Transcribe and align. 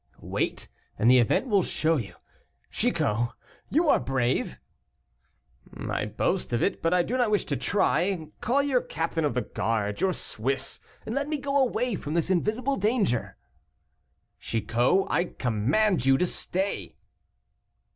"Wait, 0.17 0.67
and 0.97 1.11
the 1.11 1.19
event 1.19 1.45
will 1.45 1.61
show 1.61 1.95
you. 1.97 2.15
Chicot, 2.71 3.29
you 3.69 3.87
are 3.87 3.99
brave!" 3.99 4.57
"I 5.77 6.05
boast 6.07 6.53
of 6.53 6.63
it, 6.63 6.81
but 6.81 6.91
I 6.91 7.03
do 7.03 7.17
not 7.17 7.29
wish 7.29 7.45
to 7.45 7.55
try. 7.55 8.29
Call 8.41 8.63
your 8.63 8.81
captain 8.81 9.23
of 9.25 9.35
the 9.35 9.43
guard, 9.43 10.01
your 10.01 10.13
Swiss, 10.13 10.79
and 11.05 11.13
let 11.13 11.27
me 11.29 11.37
go 11.37 11.55
away 11.55 11.93
from 11.93 12.15
this 12.15 12.31
invisible 12.31 12.77
danger." 12.77 13.37
"Chicot, 14.39 15.05
I 15.07 15.25
command 15.25 16.03
you 16.07 16.17
to 16.17 16.25
stay." 16.25 16.95